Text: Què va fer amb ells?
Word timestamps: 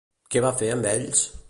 Què 0.35 0.41
va 0.45 0.53
fer 0.63 0.71
amb 0.77 0.89
ells? 0.95 1.25